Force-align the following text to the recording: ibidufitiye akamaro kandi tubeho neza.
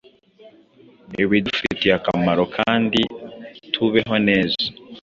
ibidufitiye 1.23 1.93
akamaro 1.99 2.43
kandi 2.57 3.01
tubeho 3.73 4.15
neza. 4.27 4.61